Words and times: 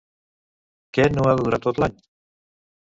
Què 0.99 1.07
no 1.11 1.27
ha 1.27 1.35
de 1.39 1.47
durar 1.47 1.61
tot 1.69 1.85
l'any? 1.85 2.05